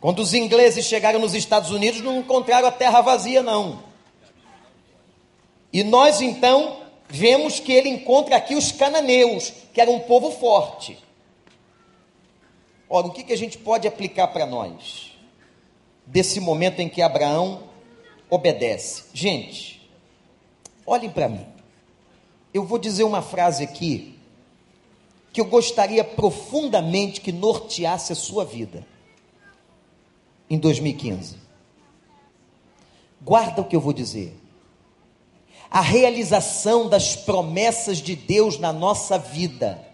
[0.00, 3.82] Quando os ingleses chegaram nos Estados Unidos, não encontraram a terra vazia, não.
[5.72, 10.98] E nós então vemos que ele encontra aqui os cananeus, que era um povo forte.
[12.88, 15.16] Ora, o que, que a gente pode aplicar para nós?
[16.06, 17.64] desse momento em que Abraão
[18.30, 19.04] obedece.
[19.12, 19.90] Gente,
[20.86, 21.44] olhem para mim.
[22.54, 24.14] Eu vou dizer uma frase aqui
[25.32, 28.86] que eu gostaria profundamente que norteasse a sua vida
[30.48, 31.36] em 2015.
[33.20, 34.34] Guarda o que eu vou dizer.
[35.70, 39.84] A realização das promessas de Deus na nossa vida,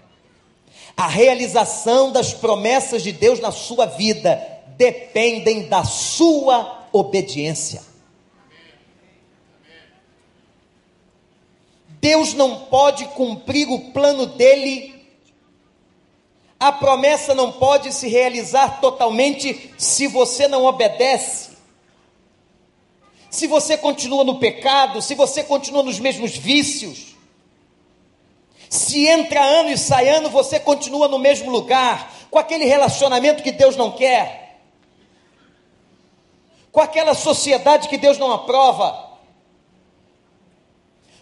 [0.96, 4.40] a realização das promessas de Deus na sua vida
[4.76, 7.82] dependem da sua obediência.
[11.88, 14.92] Deus não pode cumprir o plano dele,
[16.58, 21.51] a promessa não pode se realizar totalmente se você não obedece.
[23.32, 27.16] Se você continua no pecado, se você continua nos mesmos vícios,
[28.68, 33.50] se entra ano e sai ano, você continua no mesmo lugar, com aquele relacionamento que
[33.50, 34.60] Deus não quer,
[36.70, 39.12] com aquela sociedade que Deus não aprova,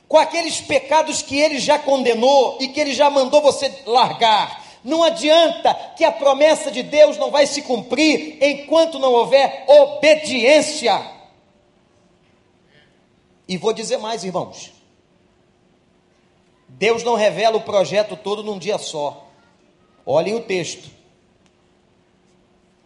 [0.08, 4.64] com aqueles pecados que Ele já condenou e que Ele já mandou você largar.
[4.82, 11.19] Não adianta que a promessa de Deus não vai se cumprir enquanto não houver obediência.
[13.50, 14.70] E vou dizer mais, irmãos.
[16.68, 19.26] Deus não revela o projeto todo num dia só.
[20.06, 20.88] Olhem o texto.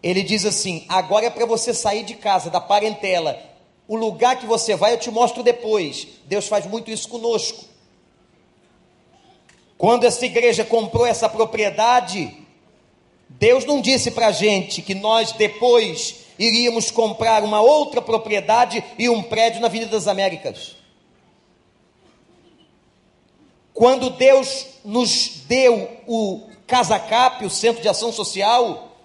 [0.02, 3.38] Ele diz assim: agora é para você sair de casa, da parentela.
[3.86, 6.08] O lugar que você vai eu te mostro depois.
[6.24, 7.66] Deus faz muito isso conosco.
[9.76, 12.38] Quando essa igreja comprou essa propriedade,
[13.28, 19.08] Deus não disse para a gente que nós depois iríamos comprar uma outra propriedade e
[19.08, 20.76] um prédio na Avenida das Américas.
[23.72, 28.96] Quando Deus nos deu o Casacap, o Centro de Ação Social,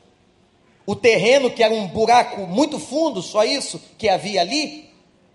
[0.85, 4.89] o terreno que era um buraco muito fundo, só isso que havia ali,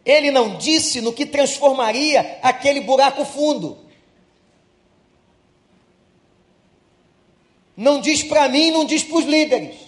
[0.05, 3.79] ele não disse no que transformaria aquele buraco fundo.
[7.77, 9.84] Não diz para mim, não diz para os líderes.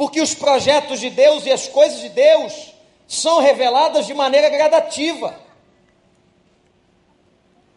[0.00, 2.72] Porque os projetos de Deus e as coisas de Deus
[3.06, 5.38] são reveladas de maneira gradativa.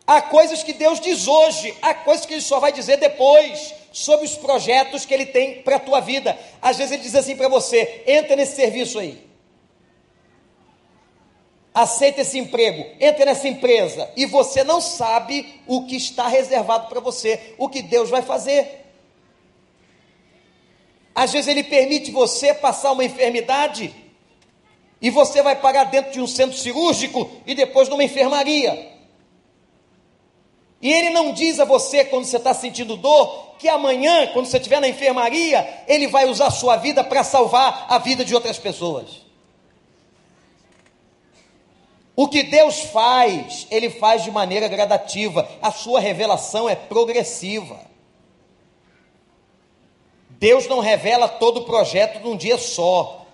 [0.08, 4.26] Há coisas que Deus diz hoje, há coisas que Ele só vai dizer depois, sobre
[4.26, 6.40] os projetos que Ele tem para a tua vida.
[6.62, 9.22] Às vezes Ele diz assim para você: entra nesse serviço aí
[11.74, 17.00] aceita esse emprego, entra nessa empresa e você não sabe o que está reservado para
[17.00, 18.83] você, o que Deus vai fazer.
[21.16, 23.94] Às vezes ele permite você passar uma enfermidade
[25.02, 28.92] e você vai parar dentro de um centro cirúrgico e depois numa enfermaria.
[30.82, 34.58] E ele não diz a você, quando você está sentindo dor, que amanhã, quando você
[34.58, 38.58] estiver na enfermaria, ele vai usar a sua vida para salvar a vida de outras
[38.58, 39.24] pessoas.
[42.16, 47.80] O que Deus faz, Ele faz de maneira gradativa, a sua revelação é progressiva.
[50.44, 53.26] Deus não revela todo o projeto num dia só.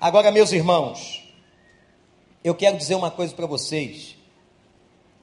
[0.00, 1.22] Agora, meus irmãos,
[2.42, 4.16] eu quero dizer uma coisa para vocês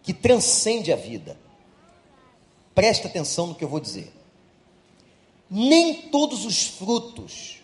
[0.03, 1.39] que transcende a vida.
[2.75, 4.13] Presta atenção no que eu vou dizer.
[5.49, 7.57] Nem todos os frutos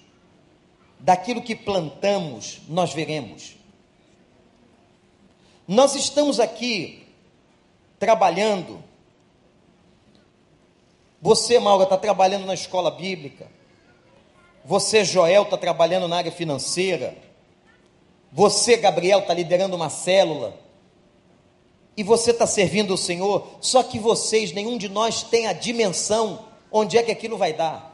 [0.99, 3.55] daquilo que plantamos nós veremos.
[5.67, 7.05] Nós estamos aqui
[7.99, 8.83] trabalhando.
[11.21, 13.47] Você, Maura, está trabalhando na escola bíblica.
[14.63, 17.17] Você, Joel, está trabalhando na área financeira.
[18.31, 20.57] Você, Gabriel, está liderando uma célula.
[21.97, 23.47] E você está servindo o Senhor.
[23.59, 27.89] Só que vocês, nenhum de nós tem a dimensão onde é que aquilo vai dar.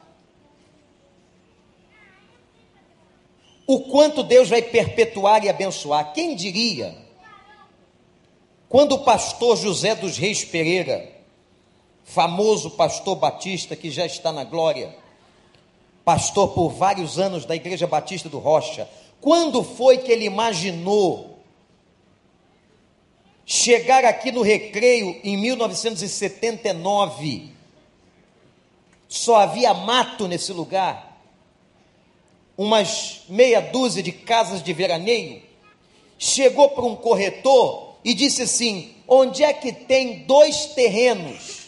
[3.66, 6.12] O quanto Deus vai perpetuar e abençoar.
[6.12, 6.96] Quem diria?
[8.68, 11.15] Quando o pastor José dos Reis Pereira,
[12.06, 14.96] famoso pastor batista que já está na glória,
[16.04, 18.88] pastor por vários anos da Igreja Batista do Rocha,
[19.20, 21.40] quando foi que ele imaginou
[23.44, 27.50] chegar aqui no Recreio em 1979?
[29.08, 31.20] Só havia mato nesse lugar,
[32.56, 35.42] umas meia dúzia de casas de veraneio.
[36.18, 41.65] Chegou para um corretor e disse assim: onde é que tem dois terrenos,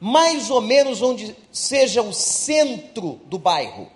[0.00, 3.90] mais ou menos onde seja o centro do bairro?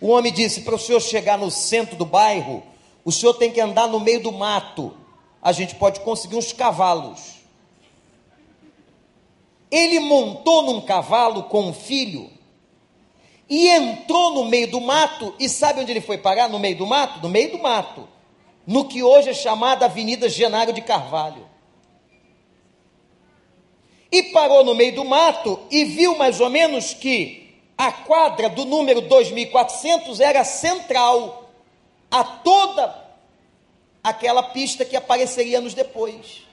[0.00, 2.62] O homem disse: para o senhor chegar no centro do bairro,
[3.04, 4.94] o senhor tem que andar no meio do mato.
[5.40, 7.38] A gente pode conseguir uns cavalos.
[9.70, 12.30] Ele montou num cavalo com um filho
[13.48, 15.34] e entrou no meio do mato.
[15.38, 16.48] E sabe onde ele foi parar?
[16.48, 17.20] No meio do mato?
[17.22, 18.08] No meio do mato
[18.68, 21.48] no que hoje é chamada Avenida Genário de Carvalho.
[24.10, 28.64] E parou no meio do mato e viu mais ou menos que a quadra do
[28.64, 31.50] número 2400 era central
[32.10, 33.06] a toda
[34.02, 36.46] aquela pista que apareceria nos depois.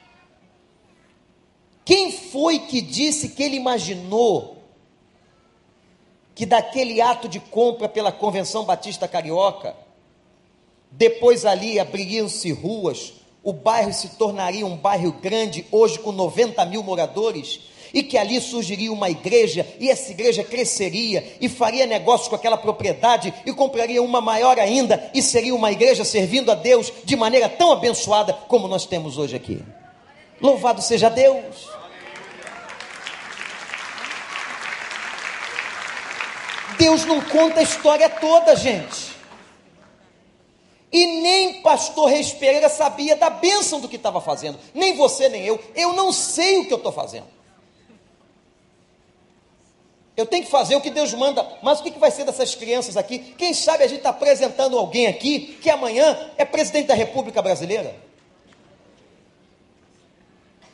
[1.86, 4.58] Quem foi que disse que ele imaginou
[6.34, 9.76] que daquele ato de compra pela Convenção Batista Carioca
[10.92, 13.14] depois ali abririam-se ruas,
[13.46, 17.62] o bairro se tornaria um bairro grande, hoje com 90 mil moradores.
[17.94, 22.58] e que ali surgiria uma igreja e essa igreja cresceria e faria negócio com aquela
[22.58, 27.48] propriedade e compraria uma maior ainda e seria uma igreja servindo a Deus de maneira
[27.48, 29.62] tão abençoada como nós temos hoje aqui.
[30.42, 31.70] Louvado seja Deus!
[36.78, 39.15] Deus não conta a história toda, gente.
[40.92, 44.60] E nem pastor Reis Pereira sabia da bênção do que estava fazendo.
[44.74, 45.60] Nem você, nem eu.
[45.76, 47.36] Eu não sei o que eu estou fazendo.
[50.16, 51.46] Eu tenho que fazer o que Deus manda.
[51.62, 53.20] Mas o que vai ser dessas crianças aqui?
[53.38, 57.96] Quem sabe a gente está apresentando alguém aqui que amanhã é presidente da República Brasileira?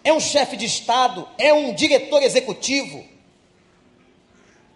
[0.04, 1.28] É um chefe de Estado?
[1.38, 3.04] É um diretor executivo?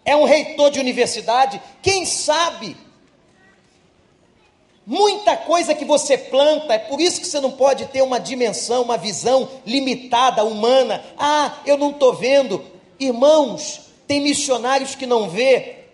[0.04, 1.60] É um reitor de universidade?
[1.82, 2.76] Quem sabe?
[4.86, 8.82] Muita coisa que você planta, é por isso que você não pode ter uma dimensão,
[8.82, 11.04] uma visão limitada, humana.
[11.18, 12.64] Ah, eu não estou vendo.
[13.00, 15.86] Irmãos, tem missionários que não vê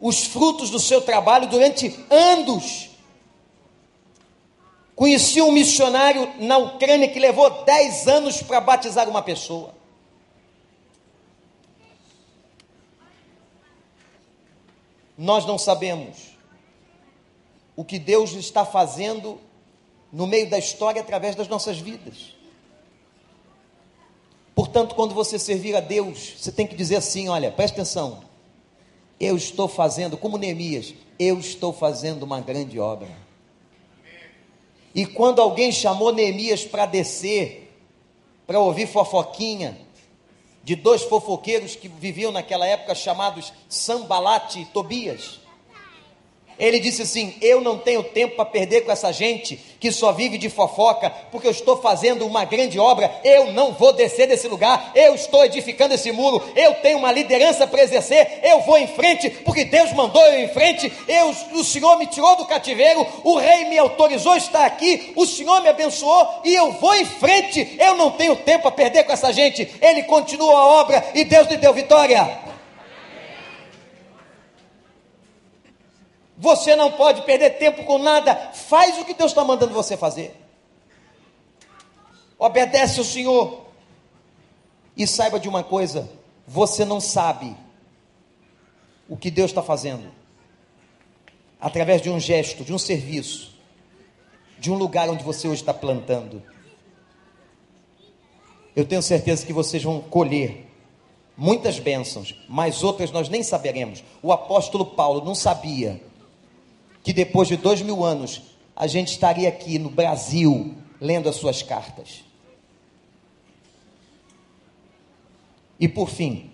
[0.00, 2.88] os frutos do seu trabalho durante anos.
[4.96, 9.74] Conheci um missionário na Ucrânia que levou 10 anos para batizar uma pessoa.
[15.18, 16.31] Nós não sabemos
[17.82, 19.40] o que Deus está fazendo
[20.12, 22.32] no meio da história através das nossas vidas.
[24.54, 28.22] Portanto, quando você servir a Deus, você tem que dizer assim: olha, presta atenção,
[29.18, 33.08] eu estou fazendo, como Neemias, eu estou fazendo uma grande obra.
[34.94, 37.76] E quando alguém chamou Neemias para descer,
[38.46, 39.76] para ouvir fofoquinha,
[40.62, 45.41] de dois fofoqueiros que viviam naquela época chamados Sambalate e Tobias,
[46.62, 50.38] ele disse assim: Eu não tenho tempo para perder com essa gente que só vive
[50.38, 53.12] de fofoca, porque eu estou fazendo uma grande obra.
[53.24, 54.92] Eu não vou descer desse lugar.
[54.94, 56.40] Eu estou edificando esse muro.
[56.54, 58.38] Eu tenho uma liderança para exercer.
[58.44, 60.92] Eu vou em frente, porque Deus mandou eu em frente.
[61.08, 63.04] Eu, o Senhor me tirou do cativeiro.
[63.24, 65.12] O Rei me autorizou a estar aqui.
[65.16, 67.76] O Senhor me abençoou e eu vou em frente.
[67.76, 69.68] Eu não tenho tempo para perder com essa gente.
[69.80, 72.51] Ele continua a obra e Deus lhe deu vitória.
[76.42, 78.34] Você não pode perder tempo com nada.
[78.52, 80.36] Faz o que Deus está mandando você fazer.
[82.36, 83.64] Obedece ao Senhor.
[84.96, 86.10] E saiba de uma coisa:
[86.44, 87.56] você não sabe
[89.08, 90.10] o que Deus está fazendo
[91.60, 93.56] através de um gesto, de um serviço,
[94.58, 96.42] de um lugar onde você hoje está plantando.
[98.74, 100.66] Eu tenho certeza que vocês vão colher
[101.36, 104.02] muitas bênçãos, mas outras nós nem saberemos.
[104.20, 106.02] O apóstolo Paulo não sabia
[107.02, 108.42] que depois de dois mil anos
[108.74, 112.24] a gente estaria aqui no Brasil lendo as suas cartas.
[115.78, 116.52] E por fim,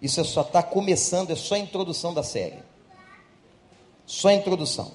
[0.00, 2.58] isso é só está começando, é só a introdução da série.
[4.04, 4.92] Só a introdução.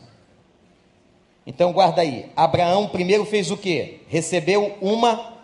[1.46, 2.30] Então guarda aí.
[2.36, 4.02] Abraão primeiro fez o que?
[4.08, 5.38] Recebeu uma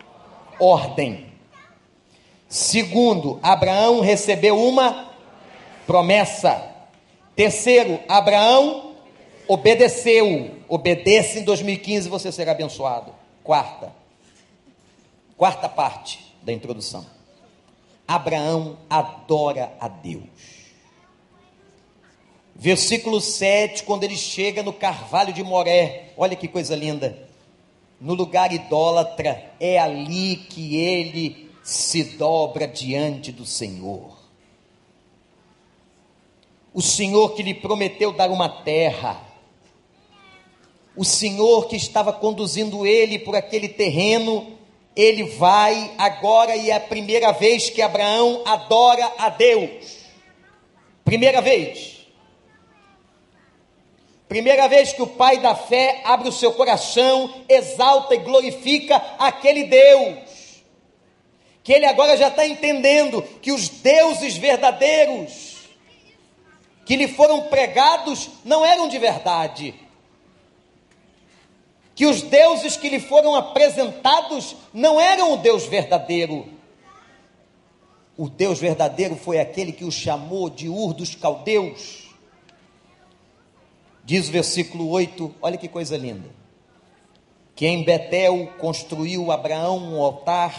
[0.60, 1.32] ordem.
[2.46, 5.10] Segundo, Abraão recebeu uma
[5.86, 6.73] promessa.
[7.36, 8.94] Terceiro, Abraão
[9.48, 10.58] obedeceu.
[10.68, 13.12] Obedeça em 2015 você será abençoado.
[13.42, 13.92] Quarta.
[15.36, 17.04] Quarta parte da introdução.
[18.06, 20.22] Abraão adora a Deus.
[22.54, 27.18] Versículo 7, quando ele chega no carvalho de Moré, olha que coisa linda.
[28.00, 34.13] No lugar idólatra, é ali que ele se dobra diante do Senhor
[36.74, 39.22] o Senhor que lhe prometeu dar uma terra,
[40.96, 44.58] o Senhor que estava conduzindo ele por aquele terreno,
[44.96, 49.98] ele vai agora e é a primeira vez que Abraão adora a Deus.
[51.04, 51.94] Primeira vez.
[54.28, 59.64] Primeira vez que o pai da fé abre o seu coração, exalta e glorifica aquele
[59.64, 60.62] Deus.
[61.62, 65.53] Que ele agora já está entendendo que os deuses verdadeiros,
[66.84, 69.74] que lhe foram pregados não eram de verdade.
[71.94, 76.46] Que os deuses que lhe foram apresentados não eram o Deus verdadeiro.
[78.16, 82.04] O Deus verdadeiro foi aquele que o chamou de Ur dos Caldeus.
[84.04, 86.28] Diz o versículo 8, olha que coisa linda.
[87.56, 90.54] Que em Betel construiu Abraão um altar.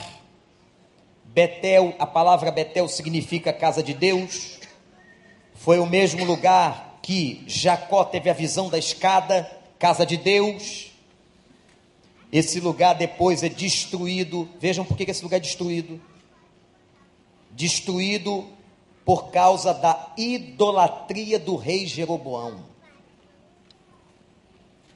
[1.26, 4.60] Betel, a palavra Betel significa casa de Deus.
[5.56, 9.50] Foi o mesmo lugar que Jacó teve a visão da escada,
[9.80, 10.92] casa de Deus.
[12.32, 14.48] Esse lugar depois é destruído.
[14.60, 16.00] Vejam por que esse lugar é destruído.
[17.52, 18.50] destruído
[19.06, 22.66] por causa da idolatria do rei Jeroboão.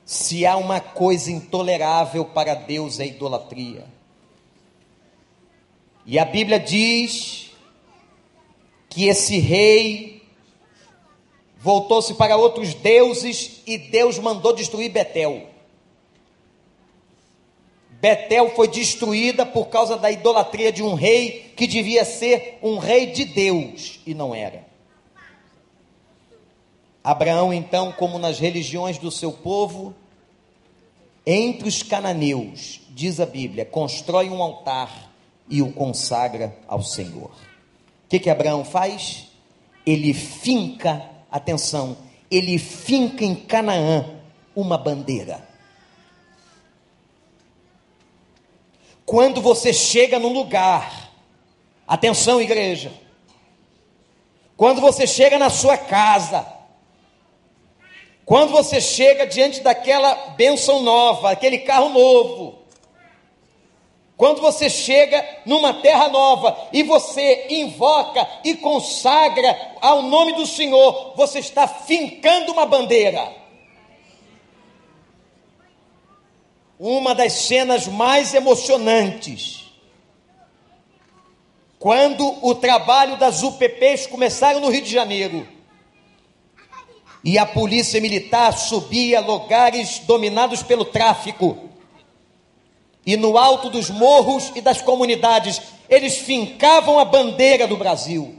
[0.04, 3.86] Se há uma coisa intolerável para Deus é idolatria.
[6.06, 7.52] E a Bíblia diz
[8.90, 10.19] que esse rei
[11.60, 15.48] voltou-se para outros deuses e Deus mandou destruir Betel.
[18.02, 23.08] Betel foi destruída por causa da idolatria de um rei que devia ser um rei
[23.08, 24.66] de Deus e não era.
[27.04, 29.94] Abraão, então, como nas religiões do seu povo,
[31.26, 35.12] entre os cananeus, diz a Bíblia, constrói um altar
[35.50, 37.32] e o consagra ao Senhor.
[37.32, 39.28] O que, que Abraão faz?
[39.86, 41.98] Ele finca, atenção,
[42.30, 44.06] ele finca em Canaã
[44.56, 45.48] uma bandeira.
[49.06, 51.12] Quando você chega num lugar,
[51.88, 52.92] atenção, igreja,
[54.56, 56.46] quando você chega na sua casa,
[58.26, 62.59] quando você chega diante daquela bênção nova, aquele carro novo,
[64.20, 71.14] quando você chega numa terra nova e você invoca e consagra ao nome do Senhor,
[71.16, 73.40] você está fincando uma bandeira.
[76.80, 79.66] uma das cenas mais emocionantes.
[81.78, 85.48] Quando o trabalho das UPPs começaram no Rio de Janeiro
[87.24, 91.69] e a polícia militar subia lugares dominados pelo tráfico,
[93.10, 98.36] e no alto dos morros e das comunidades, eles fincavam a bandeira do Brasil,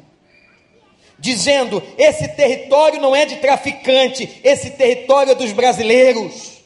[1.18, 6.60] dizendo: esse território não é de traficante, esse território é dos brasileiros.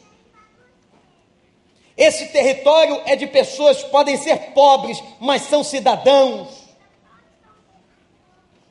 [1.97, 6.49] Esse território é de pessoas que podem ser pobres, mas são cidadãos.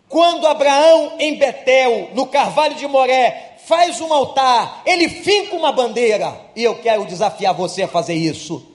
[0.08, 6.40] Quando Abraão, em Betel, no Carvalho de Moré, faz um altar, ele finca uma bandeira,
[6.56, 8.73] e eu quero desafiar você a fazer isso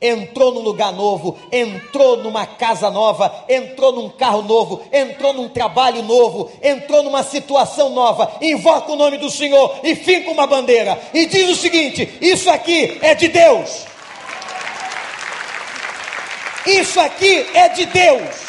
[0.00, 6.02] entrou num lugar novo, entrou numa casa nova, entrou num carro novo, entrou num trabalho
[6.02, 11.26] novo, entrou numa situação nova, invoca o nome do Senhor e finca uma bandeira e
[11.26, 13.86] diz o seguinte: Isso aqui é de Deus.
[16.66, 18.48] Isso aqui é de Deus.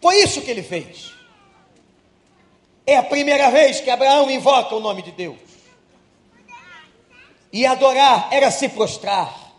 [0.00, 1.12] Foi isso que ele fez.
[2.84, 5.51] É a primeira vez que Abraão invoca o nome de Deus.
[7.52, 9.52] E adorar era se prostrar.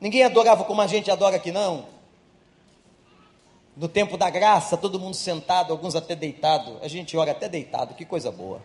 [0.00, 1.86] Ninguém adorava como a gente adora aqui, não.
[3.76, 6.78] No tempo da graça, todo mundo sentado, alguns até deitado.
[6.80, 8.62] A gente ora até deitado, que coisa boa.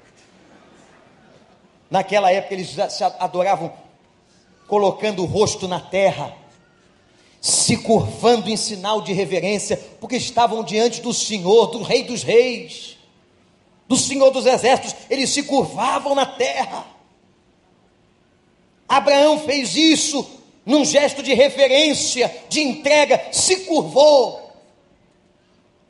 [1.89, 3.73] Naquela época eles já se adoravam
[4.67, 6.31] colocando o rosto na terra,
[7.41, 12.97] se curvando em sinal de reverência, porque estavam diante do Senhor, do Rei dos Reis,
[13.87, 16.99] do Senhor dos Exércitos, eles se curvavam na terra.
[18.89, 20.27] Abraão fez isso
[20.65, 24.51] num gesto de reverência, de entrega, se curvou,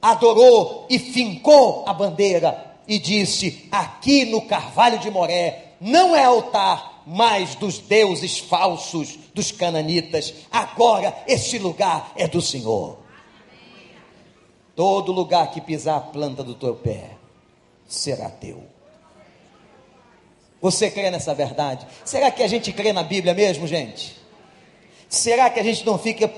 [0.02, 7.04] adorou e fincou a bandeira e disse: Aqui no Carvalho de Moré não é altar
[7.08, 13.00] mais dos deuses falsos dos cananitas, agora este lugar é do Senhor.
[14.76, 17.12] Todo lugar que pisar a planta do teu pé
[17.88, 18.64] será teu.
[20.62, 21.88] Você crê nessa verdade?
[22.04, 24.18] Será que a gente crê na Bíblia mesmo, gente?
[25.08, 26.30] Será que a gente não fica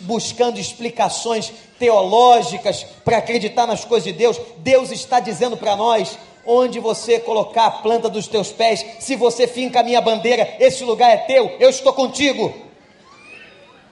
[0.00, 4.38] buscando explicações teológicas para acreditar nas coisas de Deus?
[4.58, 9.46] Deus está dizendo para nós: onde você colocar a planta dos teus pés, se você
[9.46, 12.52] finca a minha bandeira, esse lugar é teu, eu estou contigo.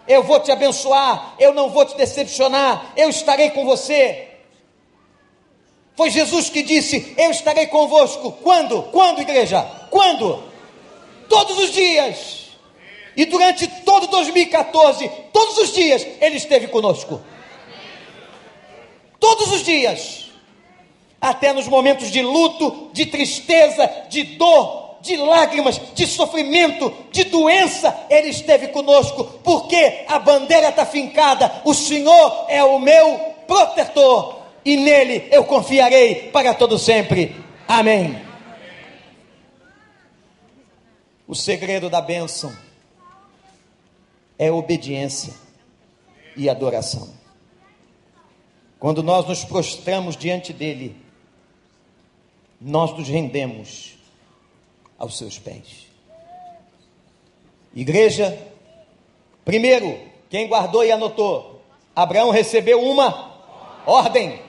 [0.09, 4.26] Eu vou te abençoar, eu não vou te decepcionar, eu estarei com você.
[5.97, 8.33] Foi Jesus que disse: Eu estarei convosco.
[8.43, 8.83] Quando?
[8.85, 9.63] Quando, igreja?
[9.91, 10.43] Quando?
[11.29, 12.47] Todos os dias.
[13.17, 17.21] E durante todo 2014, todos os dias, Ele esteve conosco.
[19.19, 20.27] Todos os dias.
[21.19, 28.07] Até nos momentos de luto, de tristeza, de dor, de lágrimas, de sofrimento, de doença,
[28.11, 34.36] Ele esteve conosco, porque a bandeira está fincada, o Senhor é o meu protetor,
[34.67, 37.37] e nele eu confiarei para todo sempre.
[37.69, 38.21] Amém.
[41.29, 42.55] O segredo da bênção
[44.37, 45.33] é obediência
[46.37, 47.15] e adoração.
[48.81, 50.97] Quando nós nos prostramos diante dele,
[52.61, 53.95] nós nos rendemos
[54.99, 55.87] aos seus pés.
[57.73, 58.37] Igreja,
[59.45, 59.97] primeiro,
[60.29, 61.63] quem guardou e anotou,
[61.95, 63.33] Abraão recebeu uma
[63.87, 64.46] ordem: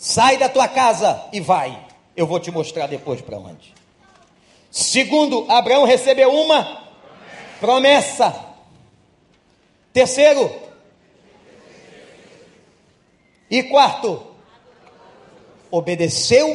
[0.00, 1.86] sai da tua casa e vai.
[2.16, 3.74] Eu vou te mostrar depois para onde.
[4.70, 6.86] Segundo, Abraão recebeu uma
[7.60, 8.46] promessa.
[9.92, 10.50] Terceiro,
[13.50, 14.22] e quarto,
[15.70, 16.48] obedeceu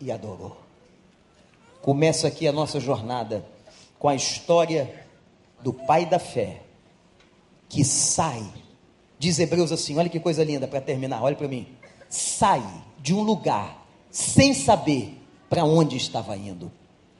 [0.00, 0.56] e adorou.
[1.82, 3.44] Começa aqui a nossa jornada
[3.98, 5.04] com a história
[5.60, 6.60] do pai da fé,
[7.68, 8.44] que sai,
[9.18, 11.66] diz Hebreus assim: olha que coisa linda para terminar, olha para mim.
[12.14, 12.62] Sai
[13.02, 16.70] de um lugar sem saber para onde estava indo.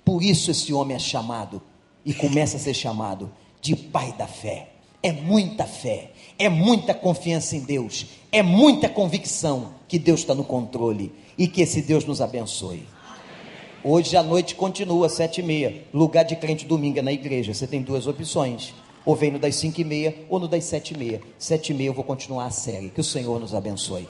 [0.04, 1.60] Por isso esse homem é chamado
[2.04, 3.28] e começa a ser chamado
[3.60, 4.68] de pai da fé.
[5.02, 10.44] É muita fé, é muita confiança em Deus, é muita convicção que Deus está no
[10.44, 12.86] controle e que esse Deus nos abençoe.
[13.82, 15.82] Hoje à noite continua, sete e meia.
[15.92, 17.52] Lugar de crente domingo é na igreja.
[17.52, 18.72] Você tem duas opções.
[19.04, 21.20] Ou vem no das cinco e meia, ou no das sete e meia.
[21.36, 22.90] Sete e meia eu vou continuar a série.
[22.90, 24.02] Que o Senhor nos abençoe.